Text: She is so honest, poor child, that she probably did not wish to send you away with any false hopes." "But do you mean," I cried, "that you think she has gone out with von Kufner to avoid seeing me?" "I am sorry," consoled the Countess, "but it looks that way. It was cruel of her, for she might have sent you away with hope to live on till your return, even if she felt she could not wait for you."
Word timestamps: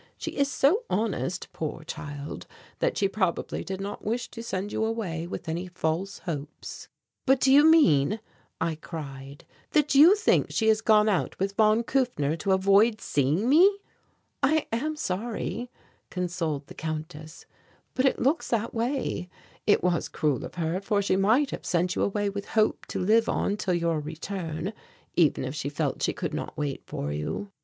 She 0.17 0.31
is 0.31 0.49
so 0.49 0.81
honest, 0.89 1.47
poor 1.53 1.83
child, 1.83 2.47
that 2.79 2.97
she 2.97 3.07
probably 3.07 3.63
did 3.63 3.79
not 3.79 4.03
wish 4.03 4.31
to 4.31 4.41
send 4.41 4.71
you 4.71 4.83
away 4.83 5.27
with 5.27 5.47
any 5.47 5.67
false 5.67 6.17
hopes." 6.17 6.87
"But 7.27 7.39
do 7.39 7.51
you 7.53 7.63
mean," 7.63 8.19
I 8.59 8.73
cried, 8.81 9.45
"that 9.73 9.93
you 9.93 10.15
think 10.15 10.47
she 10.49 10.69
has 10.69 10.81
gone 10.81 11.07
out 11.07 11.37
with 11.37 11.53
von 11.53 11.83
Kufner 11.83 12.35
to 12.39 12.51
avoid 12.51 12.99
seeing 12.99 13.47
me?" 13.47 13.77
"I 14.41 14.65
am 14.71 14.95
sorry," 14.95 15.69
consoled 16.09 16.65
the 16.65 16.73
Countess, 16.73 17.45
"but 17.93 18.07
it 18.07 18.17
looks 18.17 18.47
that 18.47 18.73
way. 18.73 19.29
It 19.67 19.83
was 19.83 20.09
cruel 20.09 20.43
of 20.43 20.55
her, 20.55 20.81
for 20.81 21.03
she 21.03 21.15
might 21.15 21.51
have 21.51 21.63
sent 21.63 21.95
you 21.95 22.01
away 22.01 22.27
with 22.27 22.47
hope 22.57 22.87
to 22.87 22.97
live 22.99 23.29
on 23.29 23.55
till 23.55 23.75
your 23.75 23.99
return, 23.99 24.73
even 25.15 25.45
if 25.45 25.53
she 25.53 25.69
felt 25.69 26.01
she 26.01 26.11
could 26.11 26.33
not 26.33 26.57
wait 26.57 26.81
for 26.87 27.11
you." 27.11 27.51